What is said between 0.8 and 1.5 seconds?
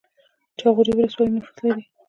ولسوالۍ